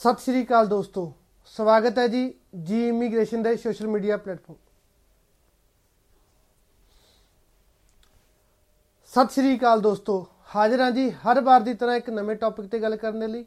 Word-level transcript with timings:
ਸਤਿ 0.00 0.22
ਸ਼੍ਰੀ 0.22 0.42
ਅਕਾਲ 0.44 0.66
ਦੋਸਤੋ, 0.66 1.12
ਸਵਾਗਤ 1.54 1.98
ਹੈ 1.98 2.06
ਜੀ 2.08 2.22
ਜੀ 2.64 2.76
ਇਮੀਗ੍ਰੇਸ਼ਨ 2.88 3.42
ਦੇ 3.42 3.54
ਸੋਸ਼ਲ 3.56 3.86
ਮੀਡੀਆ 3.86 4.16
ਪਲੇਟਫਾਰਮ 4.16 4.56
ਸਤਿ 9.12 9.32
ਸ਼੍ਰੀ 9.34 9.56
ਅਕਾਲ 9.58 9.80
ਦੋਸਤੋ, 9.80 10.26
ਹਾਜ਼ਰ 10.54 10.80
ਹਾਂ 10.80 10.90
ਜੀ 10.90 11.10
ਹਰ 11.24 11.40
ਵਾਰ 11.40 11.60
ਦੀ 11.60 11.74
ਤਰ੍ਹਾਂ 11.74 11.96
ਇੱਕ 11.96 12.08
ਨਵੇਂ 12.10 12.36
ਟੌਪਿਕ 12.36 12.66
ਤੇ 12.70 12.78
ਗੱਲ 12.82 12.96
ਕਰਨ 12.96 13.20
ਦੇ 13.20 13.26
ਲਈ। 13.26 13.44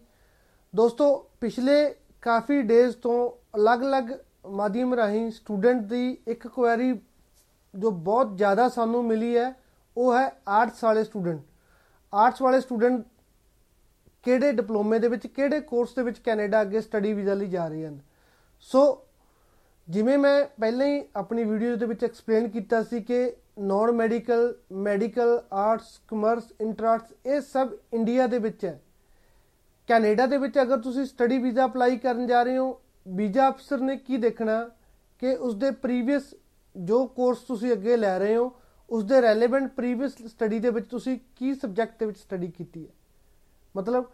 ਦੋਸਤੋ, 0.74 1.08
ਪਿਛਲੇ 1.42 1.96
ਕਾਫੀ 2.24 2.62
ਡੇਜ਼ 2.62 2.96
ਤੋਂ 2.98 3.16
ਅਲੱਗ-ਅਲੱਗ 3.56 4.12
ਮਾਧਿਅਮ 4.52 4.94
ਰਾਹੀਂ 4.96 5.30
ਸਟੂਡੈਂਟ 5.32 5.82
ਦੀ 5.86 6.06
ਇੱਕ 6.28 6.48
ਕੁਐਰੀ 6.48 6.94
ਜੋ 7.74 7.92
ਬਹੁਤ 7.92 8.36
ਜ਼ਿਆਦਾ 8.38 8.68
ਸਾਨੂੰ 8.70 9.04
ਮਿਲੀ 9.06 9.36
ਹੈ, 9.38 9.54
ਉਹ 9.98 10.14
ਹੈ 10.16 10.32
ਆਰਟਸ 10.50 10.84
ਵਾਲੇ 10.84 11.04
ਸਟੂਡੈਂਟ 11.04 11.42
ਆਰਟਸ 12.14 12.42
ਵਾਲੇ 12.42 12.60
ਸਟੂਡੈਂਟ 12.62 13.04
ਕਿਹੜੇ 14.24 14.52
ਡਿਪਲੋਮੇ 14.52 15.00
ਦੇ 15.00 15.08
ਵਿੱਚ, 15.08 15.28
ਕਿਹੜੇ 15.28 15.60
ਕੋਰਸ 15.60 15.96
ਦੇ 15.96 16.04
ਵਿੱਚ 16.04 16.20
ਕੈਨੇਡਾ 16.20 16.62
ਅੱਗੇ 16.62 16.82
ਸਟੱਡੀ 16.82 17.14
ਵੀਜ਼ਾ 17.14 17.34
ਲਈ 17.34 17.48
ਜਾ 17.48 17.68
ਰਹੇ 17.68 17.88
ਹਨ। 17.88 18.00
ਸੋ, 18.60 19.06
ਜਿਵੇਂ 19.90 20.18
ਮੈਂ 20.18 20.46
ਪਹਿਲਾਂ 20.62 20.88
ਹੀ 20.88 21.02
ਆਪਣੀ 21.16 21.44
ਵੀਡੀਓ 21.44 21.76
ਦੇ 21.76 21.86
ਵਿੱਚ 21.86 22.04
ਐਕਸਪਲੇਨ 22.04 22.48
ਕੀਤਾ 22.48 22.84
ਸੀ 22.84 23.02
ਕਿ 23.02 23.36
non 23.60 23.92
medical 23.92 24.54
medical 24.72 25.42
arts 25.54 26.00
commerce 26.08 26.54
ਇੰਟਰਾਟਸ 26.62 27.14
ਇਹ 27.26 27.42
ਸਭ 27.42 27.74
ਇੰਡੀਆ 27.94 28.28
ਦੇ 28.28 28.40
ਵਿੱਚ 28.40 28.66
ਹੈ। 28.66 28.82
ਕੈਨੇਡਾ 29.88 30.26
ਦੇ 30.26 30.38
ਵਿੱਚ 30.38 30.60
ਅਗਰ 30.62 30.82
ਤੁਸੀਂ 30.82 31.06
ਸਟੱਡੀ 31.06 31.38
ਵੀਜ਼ਾ 31.38 31.66
ਅਪਲਾਈ 31.66 31.98
ਕਰਨ 31.98 32.28
ਜਾ 32.28 32.44
ਰਹੇ 32.44 32.58
ਹੋ, 32.58 32.82
ਵੀਜ਼ਾ 33.08 33.50
ਅਫਸਰ 33.50 33.80
ਨੇ 33.80 33.98
ਕੀ 33.98 34.18
ਦੇਖਣਾ? 34.18 34.70
ਕਿ 35.20 35.36
ਉਸ 35.36 35.56
ਦੇ 35.56 35.72
ਪ੍ਰੀਵੀਅਸ 35.72 36.34
ਜੋ 36.76 37.06
ਕੋਰਸ 37.08 37.40
ਤੁਸੀਂ 37.40 37.72
ਅੱਗੇ 37.72 37.98
ਲੈ 37.98 38.18
ਰਹੇ 38.20 38.36
ਹੋ 38.36 38.52
ਉਸ 38.90 39.04
ਦੇ 39.04 39.22
ਰੈਲੇਵੈਂਟ 39.22 39.72
ਪ੍ਰੀਵੀਅਸ 39.72 40.16
ਸਟੱਡੀ 40.28 40.60
ਦੇ 40.60 40.70
ਵਿੱਚ 40.70 40.88
ਤੁਸੀਂ 40.88 41.20
ਕੀ 41.36 41.54
ਸਬਜੈਕਟ 41.54 42.00
ਦੇ 42.00 42.06
ਵਿੱਚ 42.06 42.18
ਸਟੱਡੀ 42.18 42.48
ਕੀਤੀ 42.48 42.88
ਹੈ। 42.88 42.92
ਮਤਲਬ 43.76 44.06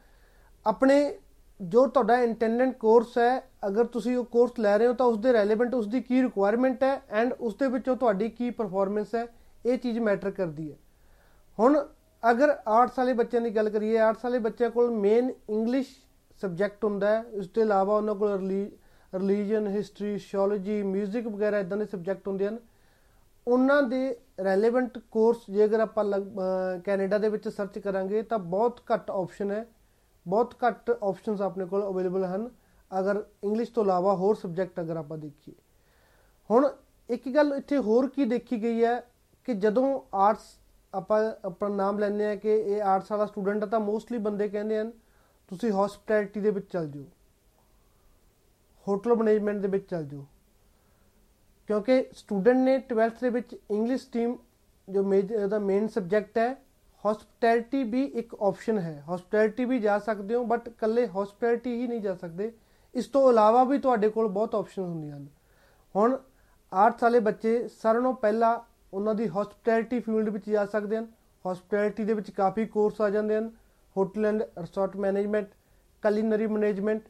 ਆਪਣੇ 0.65 1.17
ਜੋ 1.59 1.85
ਤੁਹਾਡਾ 1.87 2.17
ਇੰਟੈਂਡੈਂਟ 2.23 2.77
ਕੋਰਸ 2.77 3.17
ਹੈ, 3.17 3.39
ਅਗਰ 3.67 3.85
ਤੁਸੀਂ 3.85 4.15
ਉਹ 4.17 4.25
ਕੋਰਸ 4.25 4.59
ਲੈ 4.59 4.77
ਰਹੇ 4.77 4.87
ਹੋ 4.87 4.93
ਤਾਂ 4.93 5.05
ਉਸ 5.05 5.17
ਦੇ 5.19 5.33
ਰੈਲੇਵੈਂਟ 5.33 5.73
ਉਸ 5.75 5.87
ਦੀ 5.87 6.01
ਕੀ 6.01 6.21
ਰਿਕੁਆਇਰਮੈਂਟ 6.23 6.83
ਹੈ 6.83 7.01
ਐਂਡ 7.11 7.33
ਉਸ 7.33 7.55
ਦੇ 7.55 7.67
ਵਿੱਚੋਂ 7.67 7.95
ਤੁਹਾਡੀ 7.95 8.29
ਕੀ 8.29 8.49
ਪਰਫਾਰਮੈਂਸ 8.49 9.15
ਹੈ, 9.15 9.25
ਇਹ 9.65 9.77
ਚੀਜ਼ 9.77 9.99
ਮੈਟਰ 9.99 10.31
ਕਰਦੀ 10.31 10.71
ਹੈ। 10.71 10.77
ਹੁਣ 11.57 11.77
ਅਗਰ 12.23 12.55
ਆਰਟਸ 12.67 12.97
ਵਾਲੇ 12.99 13.13
ਬੱਚਿਆਂ 13.13 13.41
ਦੀ 13.41 13.49
ਗੱਲ 13.55 13.69
ਕਰੀਏ, 13.69 13.97
ਆਰਟਸ 13.97 14.23
ਵਾਲੇ 14.23 14.39
ਬੱਚਿਆਂ 14.39 14.69
ਕੋਲ 14.69 14.91
ਮੇਨ 14.91 15.31
ਇੰਗਲਿਸ਼ 15.49 15.87
ਸਬਜੈਕਟ 16.41 16.83
ਹੁੰਦਾ 16.85 17.09
ਹੈ, 17.09 17.23
ਇਸ 17.31 17.47
ਤੋਂ 17.47 17.63
ਇਲਾਵਾ 17.63 17.95
ਉਹਨਾਂ 17.97 18.15
ਕੋਲ 18.15 18.37
ਰਿਲੀਜੀਅਨ 19.13 19.67
ਹਿਸਟਰੀ 19.67 20.17
ਸ਼ੀਓਲੋਜੀ 20.17 20.81
뮤직 20.83 21.29
ਵਗੈਰਾ 21.29 21.59
ਇਦਾਂ 21.59 21.77
ਦੇ 21.77 21.85
ਸਬਜੈਕਟ 21.85 22.27
ਹੁੰਦੇ 22.27 22.47
ਹਨ। 22.47 22.57
ਉਹਨਾਂ 23.47 23.81
ਦੇ 23.83 24.15
ਰੈਲੇਵੈਂਟ 24.43 24.97
ਕੋਰਸ 25.11 25.49
ਜੇ 25.49 25.63
ਅਗਰ 25.65 25.79
ਆਪਾਂ 25.79 26.05
ਕੈਨੇਡਾ 26.85 27.17
ਦੇ 27.17 27.29
ਵਿੱਚ 27.29 27.47
ਸਰਚ 27.47 27.79
ਕਰਾਂਗੇ 27.79 28.21
ਤਾਂ 28.21 28.39
ਬਹੁਤ 28.39 28.81
ਘੱਟ 28.93 29.09
ਆਪਸ਼ਨ 29.11 29.51
ਹੈ। 29.51 29.65
ਬਹੁਤ 30.25 30.53
ਘੱਟ 30.67 30.89
ਆਪਸ਼ਨਸ 30.91 31.41
ਆਪਣੇ 31.41 31.65
ਕੋਲ 31.65 31.83
ਅਵੇਲੇਬਲ 31.87 32.25
ਹਨ। 32.25 32.49
ਅਗਰ 32.91 33.23
ਇੰਗਲਿਸ਼ 33.43 33.71
ਤੋਂ 33.71 33.83
ਇਲਾਵਾ 33.83 34.13
ਹੋਰ 34.15 34.35
ਸਬਜੈਕਟ 34.35 34.79
ਅਗਰ 34.81 34.97
ਆਪਾਂ 34.97 35.17
ਦੇਖੀਏ। 35.17 35.55
ਹੁਣ 36.49 36.69
ਇੱਕ 37.09 37.27
ਗੱਲ 37.29 37.53
ਇੱਥੇ 37.53 37.77
ਹੋਰ 37.77 38.07
ਕੀ 38.09 38.25
ਦੇਖੀ 38.25 38.61
ਗਈ 38.63 38.83
ਹੈ 38.83 38.99
ਕਿ 39.47 39.53
ਜਦੋਂ 39.53 40.01
ਆਰਟਸ 40.13 40.57
ਆਪਾਂ 40.93 41.21
ਆਪਣਾ 41.45 41.75
ਨਾਮ 41.75 41.99
ਲੈਂਦੇ 41.99 42.25
ਆ 42.25 42.35
ਕਿ 42.35 42.55
ਇਹ 42.55 42.81
ਆਰਟਸ 42.81 43.11
ਵਾਲਾ 43.11 43.25
ਸਟੂਡੈਂਟ 43.25 43.63
ਆ 43.63 43.65
ਤਾਂ 43.65 43.79
ਮੋਸਟਲੀ 43.79 44.17
ਬੰਦੇ 44.17 44.47
ਕਹਿੰਦੇ 44.49 44.79
ਹਨ, 44.79 44.91
ਤੁਸੀਂ 45.51 45.71
ਹਸਪਿਟੈਲਿਟੀ 45.71 46.41
ਦੇ 46.41 46.49
ਵਿੱਚ 46.49 46.71
ਚੱਲ 46.71 46.87
ਜਾਓ। 46.87 47.03
ਹੋਟਲ 48.87 49.15
ਮੈਨੇਜਮੈਂਟ 49.15 49.57
ਦੇ 49.57 49.67
ਵਿੱਚ 49.67 49.89
ਚੱਲ 49.89 50.05
ਜਾਓ। 50.05 50.25
ਕਿਉਂਕਿ 51.69 52.05
ਸਟੂਡੈਂਟ 52.13 52.57
ਨੇ 52.57 52.75
12th 52.77 53.17
ਦੇ 53.21 53.29
ਵਿੱਚ 53.29 53.55
ਇੰਗਲਿਸ਼ 53.71 54.01
ਸਟਰੀਮ 54.01 54.37
ਜੋ 54.89 55.03
ਮੇਜਰ 55.03 55.47
ਦਾ 55.47 55.59
ਮੇਨ 55.59 55.87
ਸਬਜੈਕਟ 55.87 56.37
ਹੈ 56.37 56.53
ਹਸਪਿਟੈਲਿਟੀ 57.03 57.83
ਵੀ 57.83 58.03
ਇੱਕ 58.03 58.35
ਆਪਸ਼ਨ 58.41 58.79
ਹੈ। 58.79 59.03
ਹਸਪਿਟੈਲਿਟੀ 59.15 59.65
ਵੀ 59.65 59.79
ਜਾ 59.79 59.99
ਸਕਦੇ 59.99 60.35
ਹੋ 60.35 60.43
ਬਟ 60.43 60.69
ਕੱਲੇ 60.69 61.07
ਹਸਪਿਟੈਲਿਟੀ 61.07 61.81
ਹੀ 61.81 61.87
ਨਹੀਂ 61.87 62.01
ਜਾ 62.01 62.15
ਸਕਦੇ। 62.15 62.51
ਇਸ 62.93 63.05
ਤੋਂ 63.05 63.29
ਇਲਾਵਾ 63.29 63.63
ਵੀ 63.63 63.77
ਤੁਹਾਡੇ 63.77 64.09
ਕੋਲ 64.09 64.27
ਬਹੁਤ 64.27 64.55
ਆਪਸ਼ਨ 64.55 64.81
ਹੁੰਦੀਆਂ 64.81 65.17
ਹਨ। 65.17 65.27
ਹੁਣ 65.95 66.17
ਆਰਟਸ 66.73 67.03
ਵਾਲੇ 67.03 67.19
ਬੱਚੇ 67.19 67.67
ਸਾਰਿਆਂ 67.67 68.01
ਨੂੰ 68.01 68.15
ਪਹਿਲਾਂ 68.15 68.59
ਉਹਨਾਂ 68.93 69.15
ਦੀ 69.15 69.27
ਹਸਪਿਟੈਲਿਟੀ 69.27 69.99
ਫੀਲਡ 69.99 70.29
ਵਿੱਚ 70.29 70.49
ਜਾ 70.49 70.65
ਸਕਦੇ 70.65 70.97
ਹਨ। 70.97 71.07
ਹਸਪਿਟੈਲਿਟੀ 71.51 72.03
ਦੇ 72.03 72.13
ਵਿੱਚ 72.13 72.31
ਕਾਫੀ 72.31 72.65
ਕੋਰਸ 72.65 73.01
ਆ 73.01 73.09
ਜਾਂਦੇ 73.09 73.37
ਹਨ। 73.37 73.51
Hotel 73.97 74.25
and 74.25 74.43
resort 74.43 74.97
management 74.97 75.47
culinary 76.01 76.47
management 76.47 77.01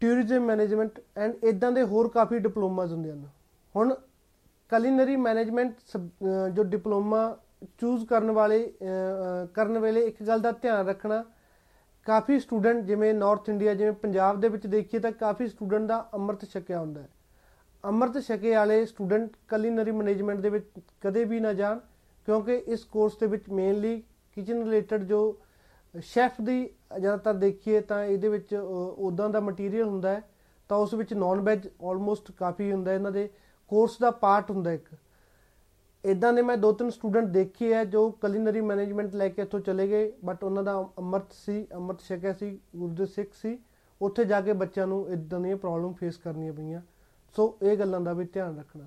tourism 0.00 0.44
management 0.46 1.00
and 1.16 1.44
ਇਦਾਂ 1.44 1.70
ਦੇ 1.72 1.82
ਹੋਰ 1.84 2.08
ਕਾਫੀ 2.08 2.38
ਡਿਪਲੋਮਾਸ 2.38 2.92
ਹੁੰਦੇ 2.92 3.10
ਹਨ। 3.10 3.26
ਹੁਣ 3.74 3.94
ਕਲਿਨਰੀ 4.72 5.16
ਮੈਨੇਜਮੈਂਟ 5.16 5.74
ਜੋ 6.54 6.62
ਡਿਪਲੋਮਾ 6.64 7.36
ਚੂਜ਼ 7.78 8.04
ਕਰਨ 8.06 8.30
ਵਾਲੇ 8.30 8.60
ਕਰਨ 9.54 9.78
ਵੇਲੇ 9.78 10.00
ਇੱਕ 10.00 10.22
ਗੱਲ 10.22 10.40
ਦਾ 10.40 10.52
ਧਿਆਨ 10.52 10.86
ਰੱਖਣਾ, 10.86 11.24
ਕਾਫੀ 12.06 12.38
ਸਟੂਡੈਂਟ 12.40 12.84
ਜਿਵੇਂ 12.84 13.12
ਨਾਰਥ 13.14 13.48
ਇੰਡੀਆ 13.48 13.74
ਜਿਵੇਂ 13.74 13.92
ਪੰਜਾਬ 13.92 14.40
ਦੇ 14.40 14.48
ਵਿੱਚ 14.48 14.66
ਦੇਖੀਏ 14.66 15.00
ਤਾਂ 15.00 15.12
ਕਾਫੀ 15.12 15.46
ਸਟੂਡੈਂਟ 15.48 15.86
ਦਾ 15.88 16.08
ਅੰਮ੍ਰਿਤ 16.14 16.44
ਛਕਿਆ 16.44 16.80
ਹੁੰਦਾ 16.80 17.00
ਹੈ। 17.00 17.08
ਅੰਮ੍ਰਿਤ 17.84 18.18
ਛਕੇ 18.18 18.54
ਵਾਲੇ 18.54 18.84
ਸਟੂਡੈਂਟ 18.86 19.30
ਕਲਿਨਰੀ 19.48 19.90
ਮੈਨੇਜਮੈਂਟ 19.92 20.40
ਦੇ 20.40 20.48
ਵਿੱਚ 20.48 20.66
ਕਦੇ 21.00 21.24
ਵੀ 21.24 21.40
ਨਾ 21.40 21.52
ਜਾਣ, 21.52 21.78
ਕਿਉਂਕਿ 22.28 22.54
ਇਸ 22.56 22.84
ਕੋਰਸ 22.84 23.16
ਦੇ 23.20 23.26
ਵਿੱਚ 23.26 23.48
ਮੇਨਲੀ 23.50 24.02
ਕਿਚਨ 24.36 24.62
ਰਿਲੇਟਡ 24.64 25.04
ਜੋ 25.04 25.20
ਸ਼ੈਫ 26.02 26.40
ਦੀ 26.40 26.62
ਜ਼ਿਆਦਾਤਰ 27.00 27.34
ਦੇਖੀਏ 27.34 27.80
ਤਾਂ 27.80 28.04
ਇਹਦੇ 28.04 28.28
ਵਿੱਚ 28.28 28.54
ਉਦਾਂ 28.54 29.28
ਦਾ 29.30 29.40
ਮਟੀਰੀਅਲ 29.40 29.88
ਹੁੰਦਾ 29.88 30.10
ਹੈ, 30.10 30.22
ਤਾਂ 30.70 30.76
ਉਸ 30.78 30.94
ਵਿੱਚ 30.94 31.12
ਨਾਨ 31.14 31.40
ਵੈਜ 31.40 31.68
ਆਲਮੋਸਟ 31.84 32.30
ਕਾਫੀ 32.32 32.70
ਹੁੰਦਾ 32.72 32.92
ਇਹਨਾਂ 32.94 33.12
ਦੇ 33.12 33.28
ਕੋਰਸ 33.70 33.98
ਦਾ 34.00 34.10
ਪਾਰਟ 34.10 34.50
ਹੁੰਦਾ 34.50 34.72
ਇੱਕ। 34.72 34.88
ਇਦਾਂ 36.04 36.32
ਦੇ 36.32 36.42
ਮੈਂ 36.42 36.56
ਦੋ 36.56 36.72
ਤਿੰਨ 36.72 36.90
ਸਟੂਡੈਂਟ 36.90 37.28
ਦੇਖੇ 37.28 37.74
ਆ 37.74 37.84
ਜੋ 37.84 38.10
ਕਲਿਨਰੀ 38.22 38.60
ਮੈਨੇਜਮੈਂਟ 38.60 39.14
ਲੈ 39.14 39.28
ਕੇ 39.28 39.42
ਇੱਥੋਂ 39.42 39.60
ਚਲੇ 39.60 39.86
ਗਏ 39.88 40.12
ਬਟ 40.24 40.44
ਉਹਨਾਂ 40.44 40.62
ਦਾ 40.62 40.74
ਅਮਰਤ 40.98 41.32
ਸੀ, 41.32 41.66
ਅਮਰਤ 41.76 42.00
ਛਕਿਆ 42.00 42.32
ਸੀ 42.32 42.58
ਗੁਰੂ 42.76 42.94
ਦੇ 42.94 43.06
ਸਿੱਖ 43.06 43.34
ਸੀ। 43.34 43.58
ਉੱਥੇ 44.00 44.24
ਜਾ 44.24 44.40
ਕੇ 44.40 44.52
ਬੱਚਿਆਂ 44.52 44.86
ਨੂੰ 44.86 45.06
ਇਦਾਂ 45.12 45.40
ਦੀਆਂ 45.40 45.56
ਪ੍ਰੋਬਲਮ 45.56 45.92
ਫੇਸ 45.92 46.16
ਕਰਨੀਆਂ 46.16 46.52
ਪਈਆਂ। 46.52 46.80
ਸੋ 47.36 47.56
ਇਹ 47.62 47.76
ਗੱਲਾਂ 47.76 48.00
ਦਾ 48.00 48.12
ਵੀ 48.12 48.24
ਧਿਆਨ 48.24 48.58
ਰੱਖਣਾ। 48.58 48.86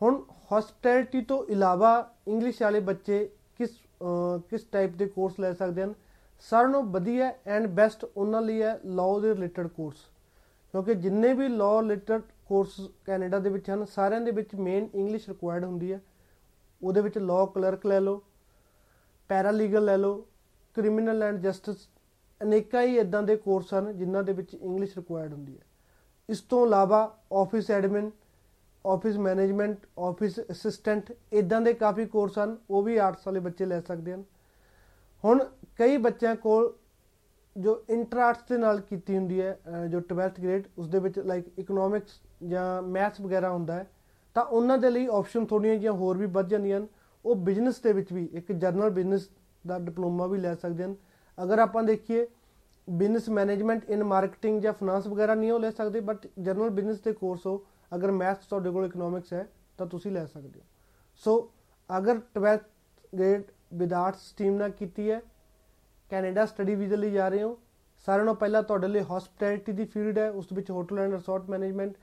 ਹੁਣ 0.00 0.22
ਹਸਪਿਟੈਲਿਟੀ 0.52 1.20
ਤੋਂ 1.22 1.44
ਇਲਾਵਾ 1.46 1.92
ਇੰਗਲਿਸ਼ 2.28 2.62
ਵਾਲੇ 2.62 2.80
ਬੱਚੇ 2.80 3.28
ਕਿਸ 3.58 3.78
ਕਿਸ 4.50 4.64
ਟਾਈਪ 4.72 4.96
ਦੇ 4.96 5.06
ਕੋਰਸ 5.06 5.40
ਲੈ 5.40 5.52
ਸਕਦੇ 5.52 5.82
ਹਨ? 5.82 5.94
ਸਾਰਿਆਂ 6.40 6.68
ਨਾਲੋਂ 6.68 6.84
ਵਧੀਆ 6.84 7.34
ਐਂਡ 7.46 7.66
ਬੈਸਟ 7.66 8.04
ਉਹਨਾਂ 8.16 8.42
ਲਈ 8.42 8.62
ਹੈ 8.62 8.80
ਲਾਅ 8.84 9.20
ਦੇ 9.20 9.34
ਰਿਲੇਟਡ 9.34 9.66
ਕੋਰਸ 9.66 9.96
ਕਿਉਂਕਿ 10.72 10.94
ਜਿੰਨੇ 10.94 11.32
ਵੀ 11.32 11.48
ਲਾਅ 11.48 11.82
ਰਿਲੇਟਡ 11.82 12.22
ਕੋਰਸ 12.46 12.80
ਕੈਨੇਡਾ 13.04 13.38
ਦੇ 13.38 13.50
ਵਿੱਚ 13.50 13.70
ਹਨ, 13.70 13.84
ਸਾਰਿਆਂ 13.84 14.20
ਦੇ 14.20 14.30
ਵਿੱਚ 14.30 14.54
ਮੇਨ 14.54 14.88
ਇੰਗਲਿਸ਼ 14.94 15.28
ਰਿਕੁਆਇਰਡ 15.28 15.64
ਹੁੰਦੀ 15.64 15.92
ਹੈ। 15.92 16.00
ਉਹਦੇ 16.82 17.00
ਵਿੱਚ 17.00 17.18
ਲਾਅ 17.18 17.46
ਕਲਰਕ 17.46 17.86
ਲੈ 17.86 18.00
ਲਓ 18.00 18.22
ਪੈਰਾਲੀਗਲ 19.28 19.84
ਲੈ 19.84 19.96
ਲਓ 19.96 20.26
ਕ੍ਰਿਮੀਨਲ 20.74 21.22
ਐਂਡ 21.22 21.40
ਜਸਟਿਸ 21.40 21.76
ਅਨੇਕਾਂ 22.42 22.82
ਹੀ 22.82 22.98
ਇਦਾਂ 22.98 23.22
ਦੇ 23.22 23.36
ਕੋਰਸ 23.36 23.74
ਹਨ 23.74 23.98
ਜਿਨ੍ਹਾਂ 23.98 24.22
ਦੇ 24.22 24.32
ਵਿੱਚ 24.32 24.54
ਇੰਗਲਿਸ਼ 24.54 24.98
ਰਿਕੁਆਇਰਡ 24.98 25.32
ਹੁੰਦੀ 25.32 25.58
ਹੈ। 25.58 25.62
ਇਸ 26.28 26.40
ਤੋਂ 26.40 26.66
ਇਲਾਵਾ 26.66 27.18
office 27.32 27.70
admin 27.70 28.10
office 28.86 29.16
management 29.16 29.78
office 29.98 30.40
assistant 30.40 31.12
ਇਦਾਂ 31.32 31.60
ਦੇ 31.60 31.74
ਕਾਫੀ 31.74 32.06
ਕੋਰਸ 32.06 32.38
ਹਨ, 32.38 32.56
ਉਹ 32.70 32.82
ਵੀ 32.82 32.96
ਆਰਟਸ 32.96 33.26
ਵਾਲੇ 33.26 33.40
ਬੱਚੇ 33.40 33.66
ਲੈ 33.66 33.80
ਸਕਦੇ 33.80 34.12
ਹਨ। 34.12 34.24
ਹੁਣ 35.24 35.44
ਕਈ 35.78 35.96
ਬੱਚਿਆਂ 35.96 36.34
ਕੋਲ 36.36 36.72
ਜੋ 37.56 37.82
ਇੰਟਰ 37.90 38.34
ਦੇ 38.48 38.56
ਨਾਲ 38.58 38.80
ਕੀਤੀ 38.80 39.16
ਹੁੰਦੀ 39.16 39.40
ਹੈ 39.40 39.58
ਜੋ 39.90 39.98
12th 40.12 40.40
ਗ੍ਰੇਡ 40.42 40.66
ਉਸ 40.78 40.88
ਦੇ 40.88 40.98
ਵਿੱਚ 40.98 41.18
ਲਾਈਕ 41.18 41.46
ਇਕਨੋਮਿਕਸ 41.58 42.20
ਜਾਂ 42.48 42.82
ਮੈਥਸ 42.82 43.20
ਵਗੈਰਾ 43.20 43.50
ਹੁੰਦਾ 43.50 43.74
ਹੈ, 43.74 43.86
ਤਾਂ 44.36 44.44
ਉਹਨਾਂ 44.44 44.78
ਦੇ 44.78 44.90
ਲਈ 44.90 45.06
ਆਪਸ਼ਨ 45.12 45.44
ਥੋੜੀਆਂ 45.46 45.74
ਜਿਹੀਆਂ 45.74 45.92
ਹੋਰ 45.92 46.18
ਵੀ 46.18 46.26
ਵੱਧ 46.26 46.48
ਜਾਂਦੀਆਂ 46.48 46.78
ਹਨ। 46.78 46.86
ਉਹ 47.24 47.34
ਬਿਜ਼ਨਸ 47.36 47.80
ਦੇ 47.80 47.92
ਵਿੱਚ 47.92 48.12
ਵੀ, 48.12 48.24
ਇੱਕ 48.32 48.52
ਜਰਨਲ 48.52 48.90
ਬਿਜ਼ਨਸ 48.90 49.28
ਦਾ 49.66 49.78
ਡਿਪਲੋਮਾ 49.78 50.26
ਵੀ 50.26 50.38
ਲੈ 50.38 50.54
ਸਕਦੇ 50.54 50.84
ਹਨ। 50.84 50.94
ਅਗਰ 51.38 51.58
ਆਪਾਂ 51.58 51.82
ਦੇਖੀਏ 51.82 52.26
ਬਿਜ਼ਨਸ 52.88 53.28
ਮੈਨੇਜਮੈਂਟ 53.28 53.90
ਇਨ 53.90 54.04
ਮਾਰਕੀਟਿੰਗ 54.04 54.60
ਜਾਂ 54.62 54.72
ਫਾਈਨਾਂਸ 54.72 55.06
ਵਗੈਰਾ 55.06 55.34
ਨਹੀਂ 55.34 55.52
ਉਹ 55.52 55.60
ਲੈ 55.60 55.70
ਸਕਦੇ 55.70 56.00
ਬਟ 56.00 56.26
ਜਰਨਲ 56.38 56.70
ਬਿਜ਼ਨਸ 56.70 57.00
ਦੇ 57.00 57.12
ਕੋਰਸ 57.12 57.46
ਹੋ, 57.46 57.64
ਅਗਰ 57.94 58.10
ਮੈਥਸ 58.10 58.46
ਤੁਹਾਡੇ 58.46 58.70
ਕੋਲ 58.70 58.86
ਇਕਨੋਮਿਕਸ 58.86 59.32
ਹੈ, 59.32 59.46
ਤਾਂ 59.78 59.86
ਤੁਸੀਂ 59.86 60.12
ਲੈ 60.12 60.24
ਸਕਦੇ 60.26 60.60
ਹੋ। 60.60 60.64
ਸੋ 61.24 61.50
ਅਗਰ 61.90 62.20
12th 62.34 62.68
grade 63.14 63.42
with 63.74 63.92
arts 63.92 64.28
stream 64.28 64.54
ਨਾਲ 64.54 64.70
ਕੀਤੀ 64.70 65.10
ਹੈ 65.10 65.20
ਕੈਨੇਡਾ 66.10 66.44
ਸਟੱਡੀ 66.46 66.74
ਵੀਜ਼ਾ 66.74 66.96
ਲਈ 66.96 67.10
ਜਾ 67.10 67.28
ਰਹੇ 67.28 67.42
ਹੋ। 67.42 67.58
ਸਾਰਿਆਂ 68.06 68.24
ਨਾਲੋਂ 68.24 68.34
ਪਹਿਲਾਂ 68.34 68.62
ਤੁਹਾਡੇ 68.62 68.88
ਲਈ 68.88 69.00
ਹਸਪਿਟੈਲਿਟੀ 69.16 69.72
ਦੀ 69.72 69.84
ਫੀਲਡ 69.84 70.18
ਹੈ। 70.18 70.30
ਉਸ 70.30 70.52
ਵਿੱਚ 70.52 70.70
hotel 70.70 70.98
and 70.98 71.12
resort 71.14 71.48
management 71.50 71.94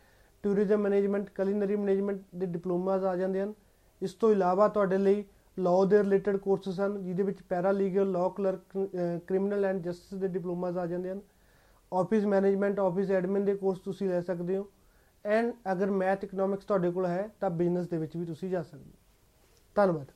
tourism 0.43 0.81
management 0.81 1.29
culinary 1.29 1.75
management 1.75 2.21
ਦੇ 2.35 2.45
ਡਿਪਲੋਮਾਸ 2.45 3.03
ਆ 3.03 3.15
ਜਾਂਦੇ 3.15 3.41
ਹਨ। 3.41 3.53
ਇਸ 4.01 4.13
ਤੋਂ 4.13 4.31
ਇਲਾਵਾ 4.31 4.67
ਤੁਹਾਡੇ 4.67 4.97
ਲਈ 4.97 5.23
ਲਾਅ 5.57 5.85
ਦੇ 5.85 5.97
ਰਿਲੇਟਡ 5.97 6.37
ਕੋਰਸਸ 6.37 6.79
ਹਨ, 6.79 7.03
ਜਿਹਦੇ 7.03 7.23
ਵਿੱਚ 7.23 7.41
para 7.41 7.71
legal 7.71 8.11
law 8.11 8.29
clerk 8.29 8.77
criminal 9.27 9.65
and 9.65 9.81
justice 9.81 10.19
ਦੇ 10.19 10.27
ਡਿਪਲੋਮਾਸ 10.27 10.77
ਆ 10.77 10.85
ਜਾਂਦੇ 10.85 11.11
ਹਨ। 11.11 11.21
ਆਫਿਸ 11.91 12.25
ਮੈਨੇਜਮੈਂਟ 12.25 12.79
ਆਫਿਸ 12.79 13.11
ਐਡਮਿਨ 13.11 13.45
ਦੇ 13.45 13.55
ਕੋਰਸ 13.55 13.79
ਤੁਸੀਂ 13.79 14.09
ਲੈ 14.09 14.21
ਸਕਦੇ 14.21 14.57
ਹੋ। 14.57 14.69
ਐਂਡ 15.25 15.53
ਅਗਰ 15.71 15.91
ਮੈਥ 15.91 16.23
ਇਕਨੋਮਿਕਸ 16.23 16.65
ਤੁਹਾਡੇ 16.65 16.91
ਕੋਲ 16.91 17.05
ਹੈ, 17.05 17.29
ਤਾਂ 17.39 17.49
ਬਿਜ਼ਨਸ 17.49 17.87
ਦੇ 17.87 17.97
ਵਿੱਚ 17.97 18.17
ਵੀ 18.17 18.25
ਤੁਸੀਂ 18.25 18.49
ਜਾ 18.49 18.61
ਸਕਦੇ 18.63 18.89
ਹੋ। 18.89 18.97
ਧੰਨਵਾਦ। 19.75 20.11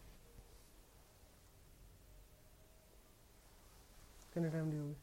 ਕਿੰਨੇ 4.38 4.50
ਟਾਈਮ 4.50 4.70
ਦੀ 4.70 4.78
ਹੋਗੀ 4.78 4.96